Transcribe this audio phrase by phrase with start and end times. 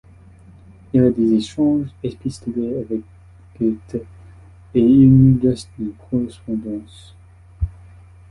[0.93, 3.01] Il a des échanges épistolaires avec
[3.59, 4.01] Goethe
[4.73, 7.13] et il nous reste une correspondance.